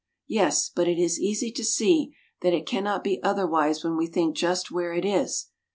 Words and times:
Yes; 0.25 0.67
but 0.75 0.87
it 0.87 0.97
is 0.97 1.19
easy 1.19 1.51
to 1.51 1.63
see 1.63 2.15
that 2.41 2.53
it 2.55 2.65
cannot 2.65 3.03
be 3.03 3.21
otherwise 3.21 3.83
when 3.83 3.97
we 3.97 4.07
think 4.07 4.35
just 4.35 4.71
where 4.71 4.93
it 4.93 5.05
is. 5.05 5.49